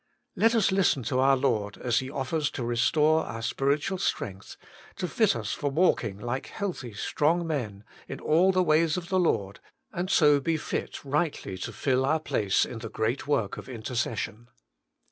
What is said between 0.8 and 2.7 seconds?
to our Lord as He offers to